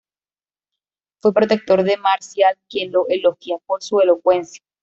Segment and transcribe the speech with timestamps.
[1.21, 4.63] Fue protector de Marcial quien lo elogia por su elocuencia.